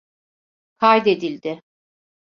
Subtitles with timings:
[0.77, 1.61] Kaydedildi.